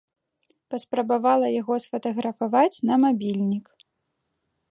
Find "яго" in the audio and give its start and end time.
1.61-1.73